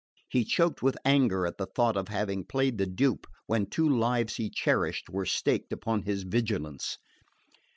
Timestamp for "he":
0.29-0.45, 4.37-4.49